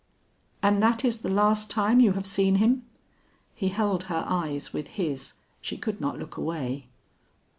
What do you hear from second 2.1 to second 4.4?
have seen him?" He held her